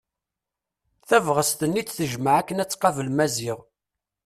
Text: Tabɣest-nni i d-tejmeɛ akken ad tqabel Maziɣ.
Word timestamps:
Tabɣest-nni 1.07 1.77
i 1.79 1.83
d-tejmeɛ 1.85 2.33
akken 2.39 2.61
ad 2.63 2.69
tqabel 2.69 3.09
Maziɣ. 3.11 3.59